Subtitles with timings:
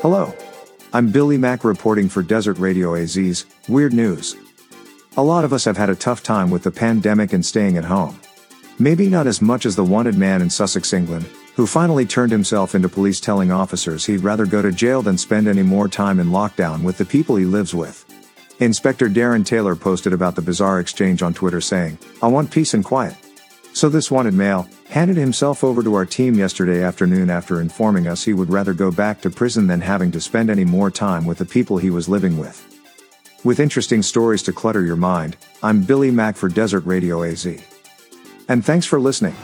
[0.00, 0.32] Hello.
[0.92, 4.36] I'm Billy Mack reporting for Desert Radio AZ's Weird News.
[5.16, 7.84] A lot of us have had a tough time with the pandemic and staying at
[7.84, 8.16] home.
[8.78, 11.26] Maybe not as much as the wanted man in Sussex, England,
[11.56, 15.48] who finally turned himself into police telling officers he'd rather go to jail than spend
[15.48, 18.04] any more time in lockdown with the people he lives with.
[18.60, 22.84] Inspector Darren Taylor posted about the bizarre exchange on Twitter saying, I want peace and
[22.84, 23.16] quiet.
[23.72, 28.24] So this wanted male handed himself over to our team yesterday afternoon after informing us
[28.24, 31.38] he would rather go back to prison than having to spend any more time with
[31.38, 32.64] the people he was living with.
[33.44, 37.46] With interesting stories to clutter your mind, I'm Billy Mack for Desert Radio AZ.
[38.48, 39.36] And thanks for listening.